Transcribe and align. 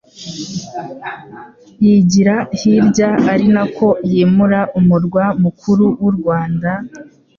yigira 1.83 2.35
hirya, 2.59 3.09
ari 3.31 3.45
nako 3.53 3.87
yimura 4.11 4.59
umurwa 4.79 5.23
mukuru 5.43 5.85
w'u 6.01 6.11
Rwanda, 6.17 6.71